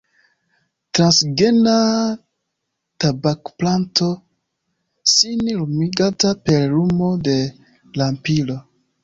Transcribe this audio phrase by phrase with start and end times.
[0.99, 1.75] Transgena
[3.05, 4.09] tabakplanto
[5.17, 7.37] sin lumiganta per lumo de
[8.03, 8.59] lampiro.